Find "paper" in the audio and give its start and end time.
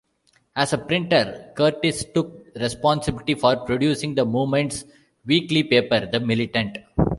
5.61-6.07